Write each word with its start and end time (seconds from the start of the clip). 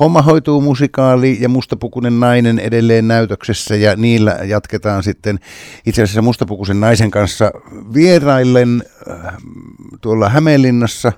Homma 0.00 0.22
hoituu 0.22 0.60
musikaali 0.60 1.38
ja 1.40 1.48
Mustapukunen 1.48 2.20
nainen 2.20 2.58
edelleen 2.58 3.08
näytöksessä 3.08 3.76
ja 3.76 3.96
niillä 3.96 4.38
jatketaan 4.44 5.02
sitten 5.02 5.38
itse 5.86 6.02
asiassa 6.02 6.22
Mustapukusen 6.22 6.80
naisen 6.80 7.10
kanssa 7.10 7.50
vieraillen 7.94 8.82
äh, 9.10 9.34
tuolla 10.00 10.28
Hämeenlinnassa 10.28 11.12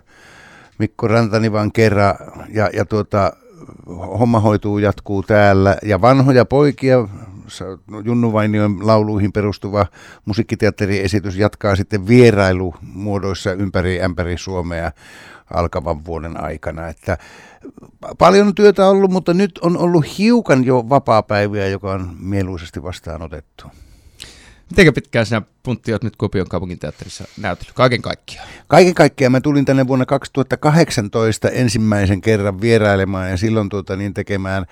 Mikko 0.79 1.09
Rantanivan 1.09 1.73
kerran 1.73 2.15
ja, 2.49 2.71
ja 2.73 2.85
tuota, 2.85 3.33
homma 4.19 4.41
hoituu, 4.41 4.79
jatkuu 4.79 5.23
täällä. 5.23 5.77
Ja 5.83 6.01
vanhoja 6.01 6.45
poikia 6.45 7.09
Junnu 8.05 8.33
Vainion 8.33 8.87
lauluihin 8.87 9.33
perustuva 9.33 9.87
musiikkiteatteriesitys 10.25 11.37
jatkaa 11.37 11.77
sitten 11.77 12.09
vierailumuodoissa 12.09 13.53
ympäri 13.53 14.03
ämpäri 14.03 14.39
Suomea 14.39 14.93
alkavan 15.55 16.05
vuoden 16.05 16.43
aikana. 16.45 16.89
Että 16.89 17.19
paljon 18.19 18.55
työtä 18.55 18.89
ollut, 18.89 19.11
mutta 19.11 19.35
nyt 19.35 19.59
on 19.59 19.79
ollut 19.79 20.19
hiukan 20.19 20.65
jo 20.65 20.89
vapaa-päiviä, 20.89 21.69
joka 21.69 21.93
on 21.93 22.17
mieluisesti 22.21 22.83
vastaanotettu. 22.83 23.65
Miten 24.71 24.95
pitkään 24.95 25.27
sinä 25.27 25.43
Puntti 25.63 25.93
olet 25.93 26.05
nyt 26.05 26.17
Kuopion 26.17 26.49
kaupunginteatterissa 26.49 27.25
näytellyt, 27.41 27.75
kaiken 27.75 28.03
kaikkiaan? 28.03 28.49
Kaiken 28.67 28.95
kaikkiaan 28.95 29.33
mä 29.33 29.41
tulin 29.41 29.65
tänne 29.65 29.87
vuonna 29.87 30.07
2018 30.07 31.51
ensimmäisen 31.51 32.21
kerran 32.21 32.61
vierailemaan 32.61 33.31
ja 33.31 33.37
silloin 33.37 33.69
tuota, 33.69 33.97
niin 33.97 34.15
tekemään 34.15 34.67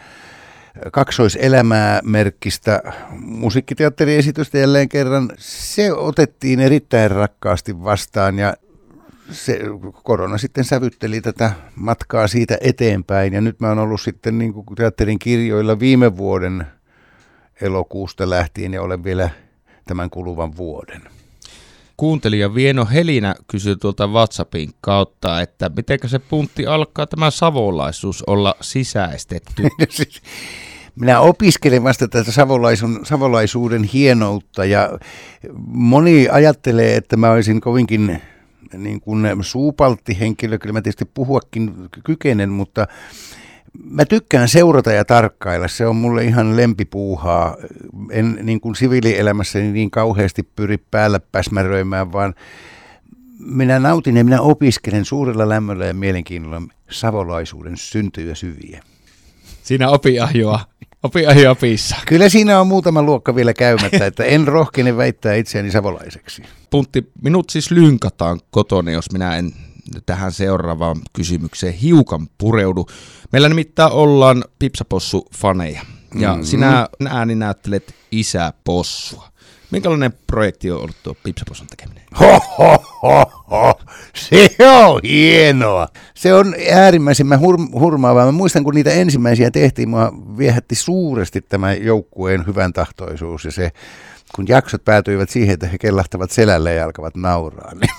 kaksoiselämää 0.93 2.01
merkkistä 2.05 2.83
musiikkiteatteriesitystä 3.21 4.59
jälleen 4.59 4.89
kerran. 4.89 5.31
Se 5.39 5.93
otettiin 5.93 6.61
erittäin 6.61 7.11
rakkaasti 7.11 7.85
vastaan 7.85 8.39
ja 8.39 8.55
se 9.31 9.61
korona 10.03 10.39
sitten 10.39 10.65
sävytteli 10.65 11.21
tätä 11.21 11.53
matkaa 11.77 12.29
siitä 12.29 12.59
eteenpäin 12.61 13.33
ja 13.33 13.41
nyt 13.41 13.61
mä 13.61 13.69
oon 13.69 13.79
ollut 13.79 14.01
sitten 14.01 14.39
niin 14.39 14.53
kuin 14.53 14.67
teatterin 14.77 15.19
kirjoilla 15.19 15.79
viime 15.81 16.17
vuoden 16.17 16.67
elokuusta 17.61 18.31
lähtien 18.31 18.75
ja 18.75 18.83
olen 18.83 19.05
vielä 19.05 19.31
tämän 19.87 20.11
kuluvan 20.11 20.57
vuoden. 20.57 21.03
Kuuntelija 21.97 22.55
Vieno 22.55 22.87
Helinä 22.93 23.35
kysyi 23.49 23.77
tuolta 23.77 24.07
WhatsAppin 24.07 24.71
kautta, 24.81 25.41
että 25.41 25.71
miten 25.77 25.99
se 26.07 26.19
puntti 26.19 26.67
alkaa 26.67 27.07
tämä 27.07 27.31
savolaisuus 27.31 28.23
olla 28.27 28.55
sisäistetty? 28.61 29.63
Siis 29.91 30.23
minä 31.01 31.21
opiskelen 31.21 31.85
vasta 31.85 32.09
tätä 32.09 32.31
savolaisuuden 33.05 33.85
hienoutta 33.85 34.65
ja 34.65 34.99
moni 35.67 36.29
ajattelee, 36.29 36.97
että 36.97 37.17
mä 37.17 37.31
olisin 37.31 37.61
kovinkin 37.61 38.23
niin 38.73 39.01
kuin 39.01 39.27
suupaltti 39.41 40.21
henkilö, 40.21 40.59
kyllä 40.59 40.73
mä 40.73 40.83
tietysti 40.83 41.05
puhuakin 41.05 41.75
kykenen, 42.05 42.51
mutta 42.51 42.87
mä 43.85 44.05
tykkään 44.05 44.49
seurata 44.49 44.93
ja 44.93 45.05
tarkkailla. 45.05 45.69
Se 45.69 45.87
on 45.87 45.97
mulle 45.97 46.25
ihan 46.25 46.57
lempipuuhaa. 46.57 47.57
En 48.11 48.39
niin 48.43 48.61
kuin 48.61 48.75
siviilielämässäni 48.75 49.73
niin 49.73 49.91
kauheasti 49.91 50.43
pyri 50.43 50.79
päällä 50.79 51.21
päsmäröimään, 51.33 52.13
vaan 52.13 52.35
minä 53.39 53.79
nautin 53.79 54.17
ja 54.17 54.25
minä 54.25 54.41
opiskelen 54.41 55.05
suurella 55.05 55.49
lämmöllä 55.49 55.87
ja 55.87 55.95
mielenkiinnolla 55.95 56.63
savolaisuuden 56.91 57.77
syntyjä 57.77 58.35
syviä. 58.35 58.83
Siinä 59.63 59.89
opiahjoa 61.05 61.55
piissa. 61.55 61.97
Kyllä 62.07 62.29
siinä 62.29 62.61
on 62.61 62.67
muutama 62.67 63.03
luokka 63.03 63.35
vielä 63.35 63.55
käymättä, 63.55 64.07
että 64.07 64.25
en 64.25 64.49
rohkene 64.49 64.97
väittää 64.97 65.35
itseäni 65.35 65.71
savolaiseksi. 65.71 66.43
Puntti, 66.71 67.11
minut 67.23 67.51
siis 67.51 67.71
lynkataan 67.71 68.41
kotona, 68.51 68.91
jos 68.91 69.13
minä 69.13 69.37
en 69.37 69.53
tähän 70.07 70.33
seuraavaan 70.33 70.97
kysymykseen 71.13 71.75
hiukan 71.75 72.27
pureudu. 72.39 72.87
Meillä 73.33 73.49
nimittäin 73.49 73.93
ollaan 73.93 74.45
Pipsapossu-faneja. 74.59 75.81
Ja 76.19 76.29
mm-hmm. 76.29 76.45
sinä 76.45 76.89
ääni 77.09 77.35
näyttelet 77.35 77.95
isä 78.11 78.53
Possua. 78.65 79.29
Minkälainen 79.71 80.13
projekti 80.27 80.71
on 80.71 80.81
ollut 80.81 80.97
tuo 81.03 81.15
Pipsapossun 81.23 81.67
tekeminen? 81.67 82.05
Ho, 82.21 82.41
ho, 82.59 82.77
ho, 83.03 83.45
ho. 83.51 83.75
Se 84.15 84.57
on 84.69 85.01
hienoa. 85.03 85.89
Se 86.15 86.35
on 86.35 86.55
äärimmäisen 86.73 87.27
hur- 87.27 87.81
hurmaavaa. 87.81 88.27
Mä 88.27 88.33
muistan, 88.33 88.65
kun 88.65 88.75
niitä 88.75 88.91
ensimmäisiä 88.91 89.51
tehtiin, 89.51 89.89
mua 89.89 90.13
viehätti 90.39 90.75
suuresti 90.75 91.41
tämä 91.41 91.73
joukkueen 91.73 92.47
hyvän 92.47 92.73
tahtoisuus 92.73 93.45
ja 93.45 93.53
se 93.53 93.73
kun 94.35 94.49
jaksot 94.49 94.85
päätyivät 94.85 95.31
siihen, 95.31 95.55
että 95.55 95.67
he 95.67 95.79
kellahtavat 95.79 96.31
selälle 96.31 96.75
ja 96.75 96.85
alkavat 96.85 97.17
nauraa. 97.17 97.73
Niin 97.75 97.91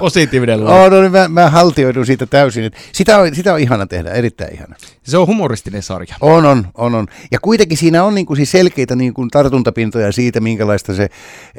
Positiivinen 0.00 0.62
oh, 0.62 0.90
no, 0.90 1.00
niin 1.00 1.12
mä, 1.12 1.28
mä 1.28 1.50
haltioidun 1.50 2.06
siitä 2.06 2.26
täysin. 2.26 2.64
Että 2.64 2.78
sitä, 2.92 3.18
on, 3.18 3.34
sitä 3.34 3.54
on 3.54 3.60
ihana 3.60 3.86
tehdä, 3.86 4.10
erittäin 4.10 4.54
ihana. 4.54 4.76
Se 5.02 5.18
on 5.18 5.26
humoristinen 5.26 5.82
sarja. 5.82 6.14
On, 6.20 6.46
on, 6.46 6.66
on. 6.74 6.94
on. 6.94 7.06
Ja 7.30 7.38
kuitenkin 7.38 7.78
siinä 7.78 8.04
on 8.04 8.14
niin 8.14 8.26
kuin 8.26 8.36
siis 8.36 8.50
selkeitä 8.50 8.96
niin 8.96 9.14
kuin 9.14 9.30
tartuntapintoja 9.30 10.12
siitä, 10.12 10.40
minkälaista 10.40 10.94
se 10.94 11.08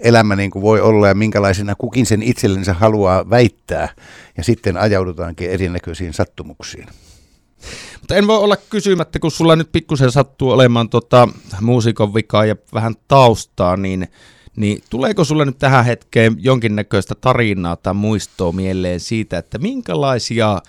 elämä 0.02 0.36
niin 0.36 0.52
kuin 0.52 0.64
voi 0.64 0.82
olla 0.82 1.08
ja 1.08 1.16
minkälaisena 1.16 1.76
kukin 1.76 2.06
sen 2.06 2.24
itsellensä 2.24 2.74
haluaa 2.74 3.30
väittää. 3.30 3.90
Ja 4.38 4.44
sitten 4.44 4.78
ajaudutaankin 4.78 5.50
erinäköisiin 5.50 6.14
sattumuksiin. 6.14 6.88
Mutta 8.02 8.16
en 8.16 8.28
voi 8.28 8.38
olla 8.38 8.58
kysymättä, 8.70 9.20
kun 9.20 9.32
sulla 9.32 9.56
nyt 9.56 9.72
pikkusen 9.72 10.12
sattuu 10.12 10.52
olemaan 10.52 10.90
tota, 10.90 11.28
muusikon 11.62 12.14
vikaa 12.14 12.46
ja 12.46 12.56
vähän 12.74 12.96
taustaa, 13.08 13.78
niin, 13.78 14.08
niin 14.56 14.84
tuleeko 14.90 15.24
sulle 15.24 15.46
nyt 15.46 15.60
tähän 15.60 15.86
hetkeen 15.86 16.36
jonkinnäköistä 16.40 17.16
tarinaa 17.22 17.76
tai 17.76 17.94
muistoa 17.94 18.52
mieleen 18.52 19.00
siitä, 19.00 19.38
että 19.38 19.58
minkälaisia 19.58 20.62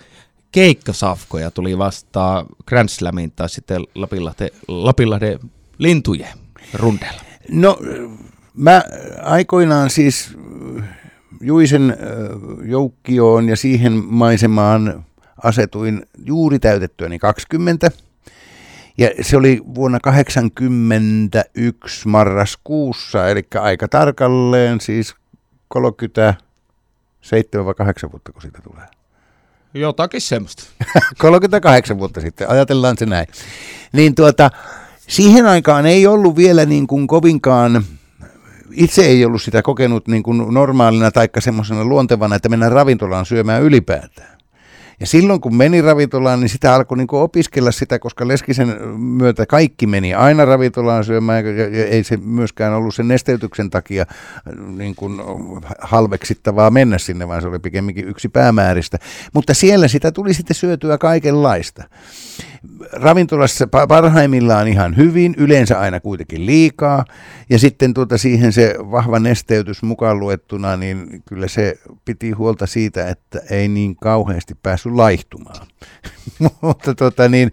keikkasafkoja 0.51 1.51
tuli 1.51 1.77
vastaan 1.77 2.45
Grand 2.65 2.89
Slamin 2.89 3.31
tai 3.31 3.49
sitten 3.49 3.81
Lapinlahden, 3.95 4.49
Lapinlahden 4.67 5.39
lintujen 5.77 6.37
rundeella? 6.73 7.21
No 7.51 7.79
mä 8.53 8.83
aikoinaan 9.23 9.89
siis 9.89 10.37
Juisen 11.41 11.97
joukkioon 12.65 13.49
ja 13.49 13.55
siihen 13.55 13.93
maisemaan 14.05 15.05
asetuin 15.43 16.05
juuri 16.25 16.59
täytettyäni 16.59 17.19
20. 17.19 17.91
Ja 18.97 19.09
se 19.21 19.37
oli 19.37 19.61
vuonna 19.75 19.99
81 19.99 22.07
marraskuussa, 22.07 23.29
eli 23.29 23.47
aika 23.61 23.87
tarkalleen 23.87 24.81
siis 24.81 25.15
37 25.67 27.65
vai 27.65 27.73
8 27.73 28.11
vuotta, 28.11 28.31
kun 28.31 28.41
siitä 28.41 28.61
tulee. 28.61 28.85
Jotakin 29.73 30.21
semmoista. 30.21 30.63
38 31.17 31.99
vuotta 31.99 32.21
sitten, 32.21 32.49
ajatellaan 32.49 32.97
se 32.97 33.05
näin. 33.05 33.27
Niin 33.93 34.15
tuota, 34.15 34.49
siihen 35.07 35.45
aikaan 35.45 35.85
ei 35.85 36.07
ollut 36.07 36.35
vielä 36.35 36.65
niin 36.65 36.87
kuin 36.87 37.07
kovinkaan, 37.07 37.83
itse 38.71 39.05
ei 39.05 39.25
ollut 39.25 39.41
sitä 39.41 39.61
kokenut 39.61 40.07
niin 40.07 40.23
kuin 40.23 40.53
normaalina 40.53 41.11
tai 41.11 41.29
semmoisena 41.39 41.85
luontevana, 41.85 42.35
että 42.35 42.49
mennään 42.49 42.71
ravintolaan 42.71 43.25
syömään 43.25 43.63
ylipäätään. 43.63 44.36
Ja 44.99 45.05
silloin 45.05 45.41
kun 45.41 45.55
meni 45.55 45.81
ravintolaan, 45.81 46.39
niin 46.39 46.49
sitä 46.49 46.75
alkoi 46.75 46.97
niin 46.97 47.07
opiskella 47.11 47.71
sitä, 47.71 47.99
koska 47.99 48.27
Leskisen 48.27 48.97
myötä 48.97 49.45
kaikki 49.45 49.87
meni 49.87 50.13
aina 50.13 50.45
ravintolaan 50.45 51.03
syömään, 51.05 51.45
ja 51.45 51.85
ei 51.85 52.03
se 52.03 52.17
myöskään 52.17 52.73
ollut 52.73 52.95
sen 52.95 53.07
nesteytyksen 53.07 53.69
takia 53.69 54.05
niin 54.77 54.95
kuin 54.95 55.21
halveksittavaa 55.81 56.69
mennä 56.69 56.97
sinne, 56.97 57.27
vaan 57.27 57.41
se 57.41 57.47
oli 57.47 57.59
pikemminkin 57.59 58.07
yksi 58.07 58.29
päämääristä. 58.29 58.97
Mutta 59.33 59.53
siellä 59.53 59.87
sitä 59.87 60.11
tuli 60.11 60.33
sitten 60.33 60.55
syötyä 60.55 60.97
kaikenlaista 60.97 61.83
ravintolassa 62.91 63.67
parhaimmillaan 63.67 64.67
ihan 64.67 64.97
hyvin, 64.97 65.35
yleensä 65.37 65.79
aina 65.79 65.99
kuitenkin 65.99 66.45
liikaa, 66.45 67.05
ja 67.49 67.59
sitten 67.59 67.93
tuota 67.93 68.17
siihen 68.17 68.53
se 68.53 68.75
vahva 68.79 69.19
nesteytys 69.19 69.83
mukaan 69.83 70.19
luettuna, 70.19 70.77
niin 70.77 71.23
kyllä 71.25 71.47
se 71.47 71.79
piti 72.05 72.31
huolta 72.31 72.65
siitä, 72.65 73.09
että 73.09 73.41
ei 73.49 73.67
niin 73.67 73.95
kauheasti 73.95 74.55
päässyt 74.63 74.93
laihtumaan. 74.93 75.67
Mutta 76.61 76.95
tota 76.95 77.29
niin, 77.29 77.51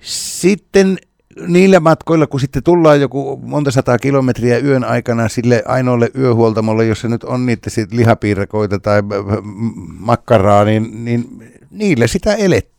sitten 0.00 0.98
niillä 1.46 1.80
matkoilla, 1.80 2.26
kun 2.26 2.40
sitten 2.40 2.62
tullaan 2.62 3.00
joku 3.00 3.40
monta 3.42 3.70
sataa 3.70 3.98
kilometriä 3.98 4.58
yön 4.58 4.84
aikana 4.84 5.28
sille 5.28 5.62
ainoalle 5.66 6.10
yöhuoltamolle, 6.18 6.86
jossa 6.86 7.08
nyt 7.08 7.24
on 7.24 7.46
niitä 7.46 7.70
sit 7.70 7.92
lihapiirakoita 7.92 8.78
tai 8.78 9.02
makkaraa, 9.98 10.64
niin, 10.64 11.04
niin 11.04 11.24
niille 11.70 12.06
sitä 12.08 12.34
elettiin. 12.34 12.71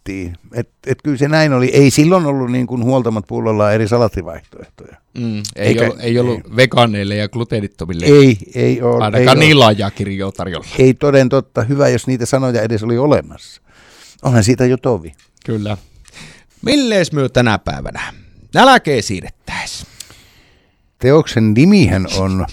Et, 0.54 0.70
et 0.88 0.98
kyllä 1.04 1.18
se 1.18 1.28
näin 1.28 1.54
oli. 1.54 1.68
Ei 1.68 1.92
silloin 1.92 2.26
ollut 2.26 2.52
niin 2.52 2.68
kuin 2.68 2.84
huoltamat 2.84 3.28
pullolla 3.28 3.72
eri 3.72 3.88
salattivaihtoehtoja. 3.88 4.98
Mm, 5.18 5.38
ei, 5.38 5.44
Eikä, 5.56 5.84
ollut, 5.84 6.00
ei 6.00 6.20
ollut 6.20 6.40
ei, 6.46 6.56
vegaaneille 6.56 7.16
ja 7.16 7.30
gluteenittomille. 7.30 8.06
Ei, 8.06 8.38
ei 8.56 8.82
ole. 8.82 9.04
Ainakaan 9.04 9.42
ei 9.42 9.48
niillä 9.48 9.92
kirjoa 9.96 10.32
tarjolla. 10.32 10.68
Ei 10.80 10.94
toden 10.94 11.30
totta. 11.30 11.64
Hyvä, 11.64 11.90
jos 11.90 12.08
niitä 12.08 12.26
sanoja 12.26 12.62
edes 12.62 12.84
oli 12.84 12.98
olemassa. 12.98 13.62
Onhan 14.24 14.44
siitä 14.44 14.66
jo 14.66 14.78
tovi. 14.78 15.14
Kyllä. 15.46 15.78
Millees 16.62 17.12
myö 17.12 17.30
tänä 17.30 17.60
päivänä? 17.60 18.14
Nälkeen 18.54 19.04
siirrettäis. 19.04 19.86
Teoksen 21.00 21.54
nimihän 21.54 22.08
on, 22.18 22.46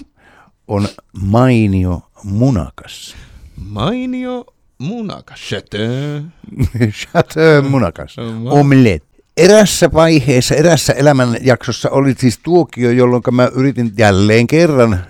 on 0.67 0.87
Mainio 1.21 2.01
Munakas. 2.23 3.15
Mainio 3.55 4.45
munakas. 4.81 5.39
Chateau. 5.39 6.21
Chateau 7.01 7.61
munakas. 7.69 8.15
Omelette. 8.45 9.11
Erässä 9.37 9.89
vaiheessa, 9.93 10.55
erässä 10.55 10.93
elämänjaksossa 10.93 11.89
oli 11.89 12.15
siis 12.17 12.39
tuokio, 12.43 12.91
jolloin 12.91 13.23
mä 13.31 13.49
yritin 13.55 13.91
jälleen 13.97 14.47
kerran 14.47 15.05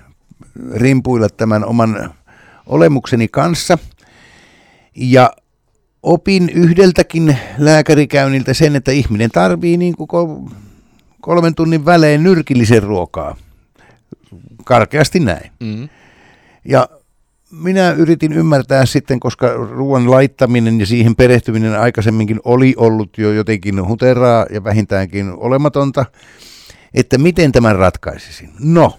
rimpuilla 0.73 1.29
tämän 1.29 1.65
oman 1.65 2.13
olemukseni 2.65 3.27
kanssa. 3.27 3.77
Ja 4.95 5.31
opin 6.03 6.49
yhdeltäkin 6.49 7.37
lääkärikäynniltä 7.57 8.53
sen, 8.53 8.75
että 8.75 8.91
ihminen 8.91 9.31
tarvii 9.31 9.77
niin 9.77 9.95
kuin 9.95 10.07
kolmen 11.21 11.55
tunnin 11.55 11.85
välein 11.85 12.23
nyrkillisen 12.23 12.83
ruokaa. 12.83 13.35
Karkeasti 14.63 15.19
näin. 15.19 15.51
Mm. 15.59 15.89
Ja 16.65 16.87
minä 17.51 17.91
yritin 17.91 18.33
ymmärtää 18.33 18.85
sitten, 18.85 19.19
koska 19.19 19.53
ruoan 19.53 20.11
laittaminen 20.11 20.79
ja 20.79 20.85
siihen 20.85 21.15
perehtyminen 21.15 21.79
aikaisemminkin 21.79 22.39
oli 22.43 22.73
ollut 22.77 23.17
jo 23.17 23.31
jotenkin 23.31 23.87
huteraa 23.87 24.45
ja 24.49 24.63
vähintäänkin 24.63 25.29
olematonta, 25.37 26.05
että 26.93 27.17
miten 27.17 27.51
tämän 27.51 27.75
ratkaisisin. 27.75 28.49
No, 28.59 28.97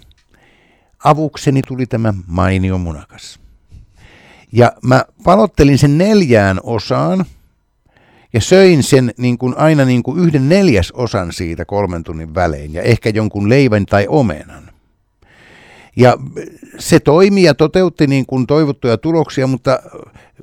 avukseni 1.03 1.61
tuli 1.61 1.85
tämä 1.85 2.13
mainio 2.27 2.77
munakas. 2.77 3.39
Ja 4.51 4.71
mä 4.83 5.05
palottelin 5.23 5.77
sen 5.77 5.97
neljään 5.97 6.59
osaan 6.63 7.25
ja 8.33 8.41
söin 8.41 8.83
sen 8.83 9.13
niin 9.17 9.37
kuin 9.37 9.57
aina 9.57 9.85
niin 9.85 10.03
kuin 10.03 10.19
yhden 10.19 10.49
neljäs 10.49 10.91
osan 10.91 11.33
siitä 11.33 11.65
kolmen 11.65 12.03
tunnin 12.03 12.35
välein 12.35 12.73
ja 12.73 12.81
ehkä 12.81 13.09
jonkun 13.09 13.49
leivän 13.49 13.85
tai 13.85 14.05
omenan. 14.09 14.72
Ja 15.95 16.17
se 16.79 16.99
toimi 16.99 17.43
ja 17.43 17.53
toteutti 17.53 18.07
niin 18.07 18.25
kuin 18.25 18.47
toivottuja 18.47 18.97
tuloksia, 18.97 19.47
mutta 19.47 19.79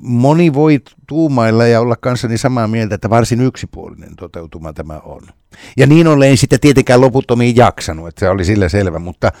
moni 0.01 0.53
voi 0.53 0.79
tuumailla 1.07 1.65
ja 1.65 1.81
olla 1.81 1.95
kanssani 1.95 2.37
samaa 2.37 2.67
mieltä, 2.67 2.95
että 2.95 3.09
varsin 3.09 3.41
yksipuolinen 3.41 4.15
toteutuma 4.15 4.73
tämä 4.73 4.99
on. 4.99 5.21
Ja 5.77 5.87
niin 5.87 6.07
ollen 6.07 6.37
sitten 6.37 6.59
tietenkään 6.59 7.01
loputtomiin 7.01 7.55
jaksanut, 7.55 8.07
että 8.07 8.19
se 8.19 8.29
oli 8.29 8.45
sillä 8.45 8.69
selvä, 8.69 8.99
mutta, 8.99 9.31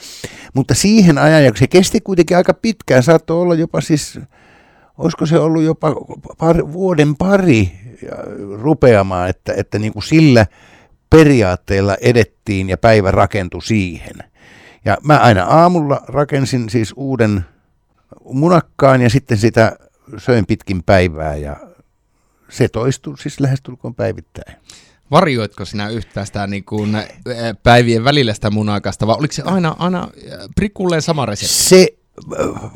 mutta 0.53 0.73
siihen 0.73 1.17
ajan, 1.17 1.53
se 1.55 1.67
kesti 1.67 2.01
kuitenkin 2.01 2.37
aika 2.37 2.53
pitkään, 2.53 3.03
saattoi 3.03 3.41
olla 3.41 3.55
jopa 3.55 3.81
siis, 3.81 4.19
olisiko 4.97 5.25
se 5.25 5.39
ollut 5.39 5.63
jopa 5.63 5.95
par, 6.37 6.71
vuoden 6.71 7.15
pari 7.15 7.71
rupeamaan, 8.61 9.29
että, 9.29 9.53
että 9.57 9.79
niin 9.79 9.93
kuin 9.93 10.03
sillä 10.03 10.45
periaatteella 11.09 11.95
edettiin 12.01 12.69
ja 12.69 12.77
päivä 12.77 13.11
rakentui 13.11 13.61
siihen– 13.61 14.15
ja 14.85 14.97
mä 15.03 15.17
aina 15.17 15.43
aamulla 15.43 16.01
rakensin 16.07 16.69
siis 16.69 16.93
uuden 16.95 17.45
munakkaan 18.23 19.01
ja 19.01 19.09
sitten 19.09 19.37
sitä 19.37 19.75
söin 20.17 20.45
pitkin 20.45 20.83
päivää 20.83 21.35
ja 21.35 21.57
se 22.49 22.67
toistuu 22.67 23.17
siis 23.17 23.39
lähestulkoon 23.39 23.95
päivittäin. 23.95 24.57
Varjoitko 25.11 25.65
sinä 25.65 25.89
yhtään 25.89 26.25
sitä 26.25 26.47
niin 26.47 26.63
kuin, 26.63 26.97
päivien 27.63 28.03
välillä 28.03 28.33
sitä 28.33 28.49
munakasta 28.49 29.07
vai 29.07 29.15
oliko 29.19 29.33
se 29.33 29.41
aina, 29.45 29.75
aina 29.79 30.07
prikulleen 30.55 31.01
sama 31.01 31.25
resepti? 31.25 31.53
Se 31.53 31.87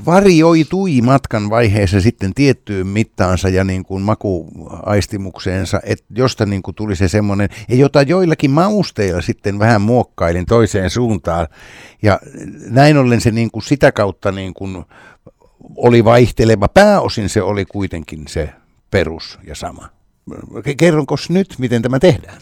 varioitui 0.06 1.02
matkan 1.02 1.50
vaiheessa 1.50 2.02
sitten 2.02 2.34
tiettyyn 2.34 2.88
mittaansa 2.88 3.50
ja 3.50 3.64
niin 3.64 3.84
kuin 3.84 4.04
makuaistimukseensa, 4.04 5.80
että 5.84 6.06
josta 6.10 6.46
niin 6.46 6.62
kuin 6.62 6.76
tuli 6.76 6.96
se 6.96 7.08
semmoinen, 7.08 7.50
ja 7.70 7.76
jota 7.76 8.02
joillakin 8.02 8.52
mausteilla 8.52 9.22
sitten 9.22 9.60
vähän 9.60 9.82
muokkailin 9.82 10.46
toiseen 10.46 10.90
suuntaan. 10.90 11.48
Ja 12.02 12.20
näin 12.70 12.98
ollen 12.98 13.22
se 13.22 13.32
niin 13.32 13.52
kuin 13.52 13.64
sitä 13.64 13.92
kautta 13.92 14.32
niin 14.32 14.54
kuin 14.54 14.86
oli 15.76 16.04
vaihteleva. 16.04 16.68
Pääosin 16.68 17.30
se 17.30 17.42
oli 17.42 17.66
kuitenkin 17.66 18.28
se 18.28 18.50
perus 18.92 19.40
ja 19.48 19.56
sama. 19.56 19.90
Kerronko 20.78 21.16
nyt, 21.30 21.56
miten 21.58 21.82
tämä 21.82 22.00
tehdään? 22.00 22.38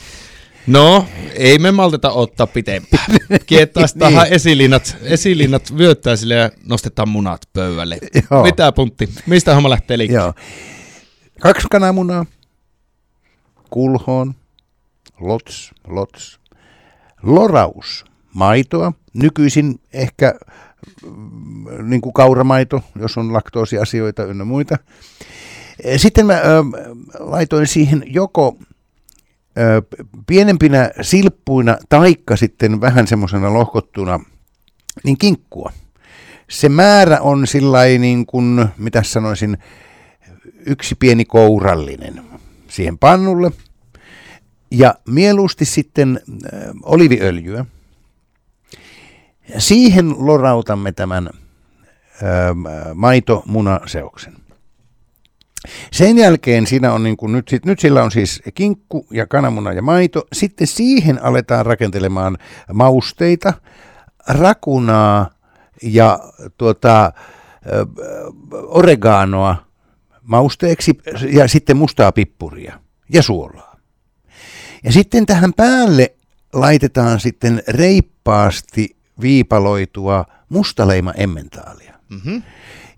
No, 0.67 1.05
ei 1.35 1.59
me 1.59 1.71
malteta 1.71 2.11
ottaa 2.11 2.47
pitempään. 2.47 3.05
Kiettaisi 3.45 3.99
niin. 3.99 4.33
esilinnat, 4.33 4.97
esilinnat 5.01 5.77
vyöttää 5.77 6.15
sille 6.15 6.33
ja 6.35 6.49
nostetaan 6.65 7.09
munat 7.09 7.41
pöydälle. 7.53 7.97
Joo. 8.31 8.43
Mitä 8.43 8.71
puntti? 8.71 9.09
Mistä 9.25 9.53
homma 9.55 9.69
lähtee 9.69 9.97
liikkeelle? 9.97 10.25
Joo. 10.25 10.33
Kaksi 11.41 11.67
kananmunaa, 11.71 12.25
kulhoon, 13.69 14.35
lots, 15.19 15.71
lots, 15.87 16.39
loraus, 17.23 18.05
maitoa, 18.33 18.93
nykyisin 19.13 19.79
ehkä 19.93 20.33
mm, 21.05 21.89
niin 21.89 22.01
kuin 22.01 22.13
kauramaito, 22.13 22.81
jos 22.99 23.17
on 23.17 23.33
laktoosiasioita 23.33 24.23
ynnä 24.23 24.45
muita. 24.45 24.77
Sitten 25.97 26.25
mä 26.25 26.33
ö, 26.33 26.63
laitoin 27.19 27.67
siihen 27.67 28.03
joko 28.05 28.57
pienempinä 30.27 30.91
silppuina 31.01 31.77
taikka 31.89 32.35
sitten 32.35 32.81
vähän 32.81 33.07
semmoisena 33.07 33.53
lohkottuna, 33.53 34.19
niin 35.03 35.17
kinkkua. 35.17 35.71
Se 36.49 36.69
määrä 36.69 37.21
on 37.21 37.47
sillä 37.47 37.83
niin 37.99 38.25
kuin, 38.25 38.65
mitä 38.77 39.03
sanoisin, 39.03 39.57
yksi 40.65 40.95
pieni 40.95 41.25
kourallinen 41.25 42.21
siihen 42.67 42.97
pannulle. 42.97 43.51
Ja 44.71 44.95
mieluusti 45.07 45.65
sitten 45.65 46.19
oliviöljyä. 46.83 47.65
Siihen 49.57 50.15
lorautamme 50.17 50.91
tämän 50.91 51.27
äh, 51.27 51.33
maito-munaseoksen. 52.93 54.42
Sen 55.91 56.17
jälkeen 56.17 56.67
siinä 56.67 56.93
on 56.93 57.03
niin 57.03 57.17
kuin 57.17 57.31
nyt, 57.31 57.51
nyt 57.65 57.79
sillä 57.79 58.03
on 58.03 58.11
siis 58.11 58.41
kinkku 58.53 59.07
ja 59.11 59.27
kananmuna 59.27 59.73
ja 59.73 59.81
maito. 59.81 60.27
Sitten 60.33 60.67
siihen 60.67 61.23
aletaan 61.23 61.65
rakentelemaan 61.65 62.37
mausteita, 62.73 63.53
rakunaa 64.27 65.29
ja 65.83 66.19
tuota, 66.57 67.11
oreganoa 68.51 69.55
mausteeksi 70.21 70.91
ja 71.29 71.47
sitten 71.47 71.77
mustaa 71.77 72.11
pippuria 72.11 72.79
ja 73.09 73.23
suolaa. 73.23 73.77
Ja 74.83 74.91
sitten 74.91 75.25
tähän 75.25 75.53
päälle 75.53 76.15
laitetaan 76.53 77.19
sitten 77.19 77.63
reippaasti 77.67 78.95
viipaloitua 79.21 80.25
mustaleima 80.49 81.11
emmentaalia. 81.11 81.93
Mm-hmm. 82.09 82.43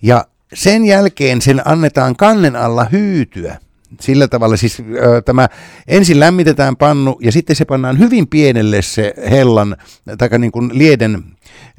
Ja 0.02 0.26
sen 0.56 0.86
jälkeen 0.86 1.42
sen 1.42 1.62
annetaan 1.66 2.16
kannen 2.16 2.56
alla 2.56 2.86
hyytyä. 2.92 3.58
Sillä 4.02 4.28
tavalla 4.28 4.58
siis 4.58 4.80
ö, 4.80 5.22
tämä 5.22 5.48
ensin 5.88 6.20
lämmitetään 6.20 6.76
pannu 6.76 7.18
ja 7.22 7.32
sitten 7.32 7.56
se 7.56 7.66
pannaan 7.66 8.00
hyvin 8.00 8.28
pienelle 8.28 8.82
se 8.82 9.14
hellan 9.30 9.78
tai 10.18 10.30
niin 10.40 10.52
kuin 10.52 10.70
lieden, 10.74 11.24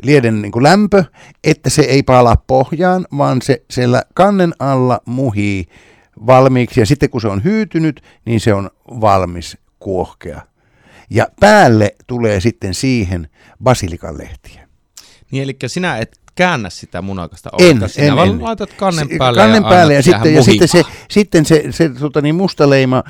lieden 0.02 0.42
niin 0.42 0.52
kuin 0.52 0.62
lämpö, 0.62 1.04
että 1.45 1.71
se 1.71 1.83
ei 1.83 2.02
pala 2.02 2.37
pohjaan, 2.47 3.06
vaan 3.18 3.42
se 3.42 3.62
siellä 3.71 4.02
kannen 4.14 4.52
alla 4.59 5.00
muhii 5.04 5.66
valmiiksi 6.26 6.80
ja 6.80 6.87
sitten 6.87 7.11
kun 7.11 7.21
se 7.21 7.28
on 7.28 7.45
hyytynyt, 7.45 8.02
niin 8.25 8.40
se 8.40 8.54
on 8.54 8.71
valmis 8.88 9.59
kuohkea. 9.78 10.40
Ja 11.11 11.28
päälle 11.40 11.95
tulee 12.06 12.40
sitten 12.40 12.75
siihen 12.75 13.28
basilikan 13.62 14.18
lehtiä. 14.18 14.68
Niin 15.30 15.42
eli 15.42 15.56
sinä 15.66 15.99
et 15.99 16.21
käännä 16.37 16.71
sitä 16.71 17.02
munakasta 17.02 17.50
en, 17.59 17.88
sinä 17.88 18.07
en, 18.07 18.16
vaan 18.16 18.28
en. 18.28 18.43
laitat 18.43 18.73
kannen 18.73 19.09
päälle 19.19 19.40
kannen 19.40 19.62
ja, 19.62 19.69
päälle 19.69 19.95
ja, 19.95 20.02
sitten, 20.02 20.35
ja 20.35 20.43
sitten 20.43 20.69
se, 20.69 20.83
sitten 21.11 21.45
se, 21.45 21.64
se 21.71 21.88
tota 21.88 22.21
niin, 22.21 22.35
mustaleima 22.35 23.02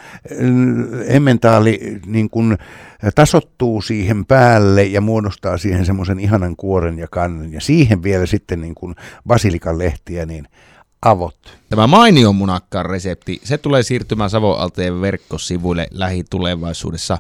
emmentaali 1.07 2.01
niin 2.07 2.31
kuin, 2.31 2.59
tasottuu 3.15 3.83
siihen 3.83 4.27
päälle 4.27 4.85
ja 4.85 5.01
muodostaa 5.01 5.59
siihen 5.59 5.87
semmoisen 5.87 6.21
ihanan 6.21 6.57
kuoren 6.57 6.99
ja 6.99 7.09
kannen 7.11 7.53
ja 7.53 7.61
siihen 7.61 8.03
vielä 8.03 8.27
sitten 8.27 8.61
niin 8.61 8.75
kuin 8.75 8.95
basilikan 9.27 9.79
lehtiä, 9.79 10.27
niin 10.27 10.49
avot. 11.03 11.59
Tämä 11.69 11.87
mainio 11.87 12.33
munakkaan 12.33 12.87
resepti, 12.87 13.41
se 13.45 13.59
tulee 13.59 13.83
siirtymään 13.83 14.31
Savoalteen 14.31 15.01
verkkosivuille 15.01 15.87
lähitulevaisuudessa. 15.91 17.19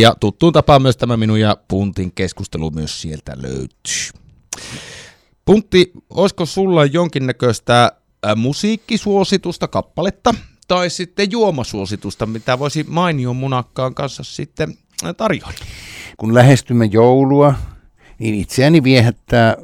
Ja 0.00 0.14
tuttuun 0.20 0.52
tapaan 0.52 0.82
myös 0.82 0.96
tämä 0.96 1.16
minun 1.16 1.40
ja 1.40 1.56
Puntin 1.68 2.12
keskustelu 2.14 2.70
myös 2.70 3.02
sieltä 3.02 3.32
löytyy. 3.42 4.19
Puntti, 5.50 5.92
olisiko 6.10 6.46
sulla 6.46 6.84
jonkinnäköistä 6.84 7.84
äh, 8.26 8.36
musiikkisuositusta, 8.36 9.68
kappaletta, 9.68 10.34
tai 10.68 10.90
sitten 10.90 11.30
juomasuositusta, 11.30 12.26
mitä 12.26 12.58
voisi 12.58 12.84
mainion 12.88 13.36
munakkaan 13.36 13.94
kanssa 13.94 14.22
sitten 14.22 14.74
äh, 15.04 15.14
tarjoa? 15.16 15.52
Kun 16.16 16.34
lähestymme 16.34 16.84
joulua, 16.84 17.54
niin 18.18 18.34
itseäni 18.34 18.82
viehättää 18.82 19.56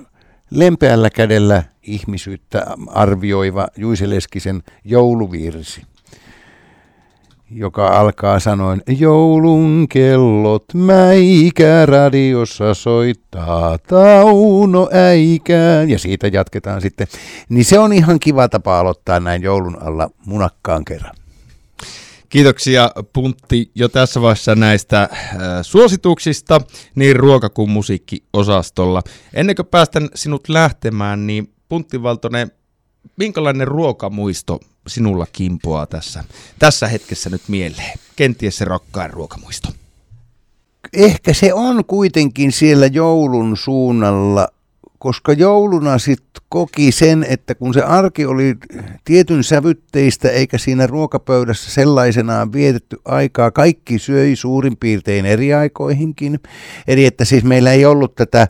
lempeällä 0.50 1.11
kädellä 1.11 1.62
ihmisyyttä 1.83 2.66
arvioiva 2.88 3.69
Juise 3.76 4.11
Leskisen 4.11 4.62
jouluvirsi. 4.85 5.83
Joka 7.50 7.87
alkaa 7.87 8.41
sanoin, 8.41 8.83
joulun 8.99 9.87
kellot 9.88 10.65
mäikä 10.75 11.87
radiossa 11.87 12.75
soittaa 12.75 13.79
Tauno 13.79 14.88
äikään, 14.93 15.91
ja 15.91 15.99
siitä 15.99 16.26
jatketaan 16.26 16.81
sitten. 16.81 17.07
Niin 17.49 17.65
se 17.65 17.79
on 17.79 17.93
ihan 17.93 18.21
kiva 18.21 18.49
tapa 18.49 18.79
aloittaa 18.81 19.21
näin 19.21 19.43
joulun 19.43 19.83
alla 19.83 20.11
munakkaan 20.26 20.85
kerran. 20.85 21.15
Kiitoksia 22.29 22.91
Puntti 23.12 23.71
jo 23.75 23.88
tässä 23.88 24.23
vaiheessa 24.23 24.55
näistä 24.55 25.03
äh, 25.03 25.09
suosituksista 25.62 26.61
niin 26.95 27.17
ruoka- 27.17 27.50
kuin 27.50 27.71
musiikkiosastolla. 27.71 29.03
Ennen 29.35 29.57
kuin 29.57 29.67
päästän 29.67 30.09
sinut 30.15 30.49
lähtemään, 30.49 31.26
niin 31.26 31.53
Puntti 31.69 32.03
Valtonen, 32.03 32.50
minkälainen 33.17 33.69
ruokamuisto 33.69 34.61
sinulla 34.87 35.26
kimpoaa 35.33 35.87
tässä, 35.87 36.25
tässä 36.59 36.88
hetkessä 36.88 37.31
nyt 37.31 37.43
mieleen? 37.49 37.99
Kenties 38.16 38.57
se 38.57 38.64
rakkain 38.64 39.12
ruokamuisto. 39.12 39.69
Ehkä 40.93 41.33
se 41.33 41.55
on 41.55 41.85
kuitenkin 41.85 42.52
siellä 42.52 42.87
joulun 42.87 43.57
suunnalla, 43.57 44.49
koska 44.99 45.33
jouluna 45.33 45.99
sitten 45.99 46.43
koki 46.49 46.93
sen, 46.93 47.26
että 47.28 47.55
kun 47.55 47.75
se 47.75 47.83
arki 47.83 48.26
oli 48.26 48.55
tietyn 49.05 49.45
sävytteistä 49.45 50.31
eikä 50.31 50.59
siinä 50.59 50.87
ruokapöydässä 50.87 51.71
sellaisenaan 51.71 52.52
vietetty 52.52 52.97
aikaa, 53.05 53.50
kaikki 53.50 53.99
söi 53.99 54.37
suurin 54.37 54.76
piirtein 54.76 55.26
eri 55.26 55.55
aikoihinkin. 55.55 56.40
Eli 56.87 57.05
että 57.05 57.25
siis 57.25 57.45
meillä 57.45 57.73
ei 57.73 57.85
ollut 57.85 58.14
tätä 58.14 58.49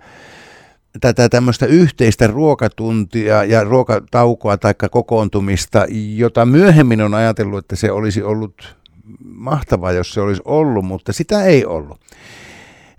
tätä 1.00 1.28
tämmöistä 1.28 1.66
yhteistä 1.66 2.26
ruokatuntia 2.26 3.44
ja 3.44 3.64
ruokataukoa 3.64 4.56
tai 4.56 4.74
kokoontumista, 4.90 5.86
jota 6.16 6.46
myöhemmin 6.46 7.00
on 7.00 7.14
ajatellut, 7.14 7.58
että 7.58 7.76
se 7.76 7.90
olisi 7.90 8.22
ollut 8.22 8.76
mahtavaa, 9.24 9.92
jos 9.92 10.12
se 10.12 10.20
olisi 10.20 10.42
ollut, 10.44 10.84
mutta 10.84 11.12
sitä 11.12 11.44
ei 11.44 11.64
ollut. 11.64 12.00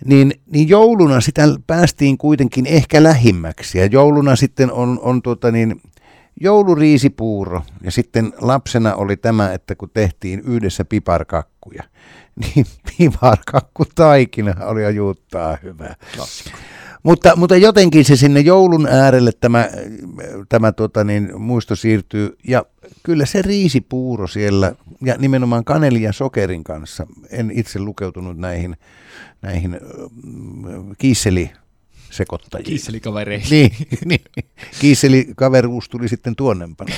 Niin, 0.06 0.34
niin 0.52 0.70
jouluna 0.70 1.22
sitä 1.22 1.44
päästiin 1.68 2.18
kuitenkin 2.18 2.66
ehkä 2.66 3.04
lähimmäksi. 3.04 3.78
Ja 3.78 3.86
jouluna 3.86 4.36
sitten 4.36 4.72
on, 4.72 5.00
on 5.02 5.22
tuota 5.22 5.52
niin, 5.52 5.82
jouluriisipuuro. 6.42 7.62
Ja 7.84 7.92
sitten 7.92 8.34
lapsena 8.42 8.96
oli 8.96 9.18
tämä, 9.18 9.54
että 9.54 9.76
kun 9.76 9.90
tehtiin 9.94 10.40
yhdessä 10.40 10.86
piparkakkuja, 10.86 11.84
niin 12.42 12.66
piparkakku 12.98 13.86
taikina 13.96 14.66
oli 14.66 14.84
jo 14.84 14.90
juuttaa 14.90 15.58
hyvää. 15.64 15.96
Klassikko. 16.16 16.58
Mutta, 17.04 17.36
mutta 17.36 17.58
jotenkin 17.58 18.06
se 18.06 18.16
sinne 18.16 18.40
joulun 18.40 18.88
äärelle 18.88 19.32
tämä, 19.40 19.70
tämä 20.50 20.72
tota 20.72 21.04
niin, 21.04 21.42
muisto 21.42 21.76
siirtyy. 21.76 22.38
Ja 22.48 22.66
kyllä 23.04 23.26
se 23.26 23.42
riisipuuro 23.42 24.28
siellä, 24.28 24.76
ja 25.02 25.16
nimenomaan 25.18 25.64
kaneli 25.64 26.02
ja 26.02 26.14
sokerin 26.14 26.64
kanssa, 26.64 27.08
en 27.30 27.52
itse 27.56 27.80
lukeutunut 27.80 28.38
näihin, 28.38 28.78
näihin 29.42 29.80
kiisseli 30.98 31.52
sekoittajiin. 32.10 32.66
Kiisselikavereihin. 32.66 33.48
Niin, 33.50 33.72
niin. 34.06 34.22
Kiisselikaveruus 34.80 35.90
tuli 35.90 36.08
sitten 36.08 36.36
tuonnempana. 36.36 36.96